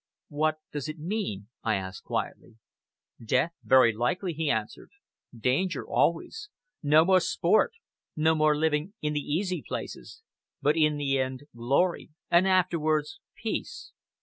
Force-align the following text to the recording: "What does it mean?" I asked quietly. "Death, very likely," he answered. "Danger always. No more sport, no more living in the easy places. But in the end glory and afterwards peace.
"What 0.29 0.57
does 0.71 0.89
it 0.89 0.97
mean?" 0.97 1.49
I 1.61 1.75
asked 1.75 2.05
quietly. 2.05 2.55
"Death, 3.23 3.51
very 3.63 3.93
likely," 3.93 4.33
he 4.33 4.49
answered. 4.49 4.89
"Danger 5.31 5.85
always. 5.87 6.49
No 6.81 7.05
more 7.05 7.19
sport, 7.19 7.73
no 8.15 8.33
more 8.33 8.57
living 8.57 8.95
in 9.03 9.13
the 9.13 9.19
easy 9.21 9.61
places. 9.61 10.23
But 10.59 10.75
in 10.75 10.97
the 10.97 11.19
end 11.19 11.43
glory 11.55 12.09
and 12.31 12.47
afterwards 12.47 13.19
peace. 13.35 13.91